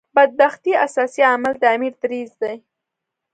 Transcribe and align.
بدبختۍ 0.15 0.71
اساسي 0.85 1.21
عامل 1.29 1.53
د 1.59 1.63
امیر 1.75 1.93
دریځ 2.01 2.31
دی. 2.41 2.55